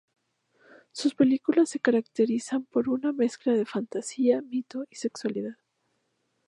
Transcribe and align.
Sus 0.91 1.13
películas 1.13 1.69
se 1.69 1.79
caracterizan 1.79 2.65
por 2.65 2.89
una 2.89 3.11
mezcla 3.11 3.53
de 3.53 3.67
fantasía, 3.67 4.41
mito 4.41 4.83
y 4.89 4.95
sexualidad. 4.95 5.57